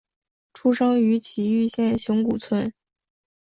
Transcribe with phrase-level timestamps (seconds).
[0.51, 2.73] 出生于崎玉县熊谷市。